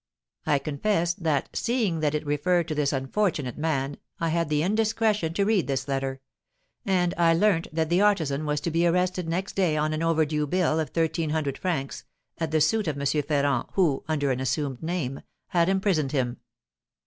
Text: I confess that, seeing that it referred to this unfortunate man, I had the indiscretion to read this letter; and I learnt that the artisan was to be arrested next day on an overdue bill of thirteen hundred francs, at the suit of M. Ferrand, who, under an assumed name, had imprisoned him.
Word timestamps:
I 0.47 0.57
confess 0.57 1.13
that, 1.13 1.49
seeing 1.55 1.99
that 1.99 2.15
it 2.15 2.25
referred 2.25 2.67
to 2.69 2.73
this 2.73 2.91
unfortunate 2.91 3.55
man, 3.59 3.97
I 4.19 4.29
had 4.29 4.49
the 4.49 4.63
indiscretion 4.63 5.33
to 5.35 5.45
read 5.45 5.67
this 5.67 5.87
letter; 5.87 6.21
and 6.83 7.13
I 7.19 7.35
learnt 7.35 7.67
that 7.71 7.89
the 7.89 8.01
artisan 8.01 8.47
was 8.47 8.59
to 8.61 8.71
be 8.71 8.87
arrested 8.87 9.29
next 9.29 9.55
day 9.55 9.77
on 9.77 9.93
an 9.93 10.01
overdue 10.01 10.47
bill 10.47 10.79
of 10.79 10.89
thirteen 10.89 11.29
hundred 11.29 11.59
francs, 11.59 12.03
at 12.39 12.49
the 12.49 12.61
suit 12.61 12.87
of 12.87 12.99
M. 12.99 13.05
Ferrand, 13.21 13.67
who, 13.73 14.03
under 14.07 14.31
an 14.31 14.39
assumed 14.39 14.81
name, 14.81 15.21
had 15.49 15.69
imprisoned 15.69 16.13
him. 16.13 16.37